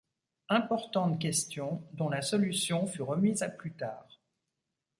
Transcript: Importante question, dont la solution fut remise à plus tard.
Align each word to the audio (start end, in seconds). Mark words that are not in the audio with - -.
Importante 0.49 1.19
question, 1.21 1.83
dont 1.93 2.09
la 2.09 2.23
solution 2.23 2.87
fut 2.87 3.03
remise 3.03 3.43
à 3.43 3.49
plus 3.49 3.73
tard. 3.73 4.07